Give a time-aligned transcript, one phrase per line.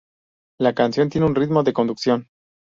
[0.59, 2.27] La canción tiene un ritmo de conducción.